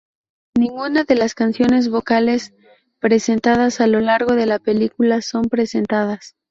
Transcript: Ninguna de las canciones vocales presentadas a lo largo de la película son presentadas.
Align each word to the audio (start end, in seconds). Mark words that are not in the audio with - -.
Ninguna 0.57 1.03
de 1.03 1.13
las 1.13 1.35
canciones 1.35 1.87
vocales 1.87 2.55
presentadas 2.99 3.79
a 3.81 3.85
lo 3.85 3.99
largo 3.99 4.33
de 4.33 4.47
la 4.47 4.57
película 4.57 5.21
son 5.21 5.43
presentadas. 5.43 6.33